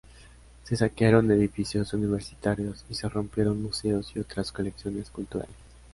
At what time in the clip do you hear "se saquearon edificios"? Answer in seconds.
0.63-1.93